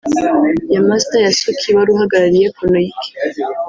[0.73, 3.07] Yamasta Yasuki wari uhagarariye Konoike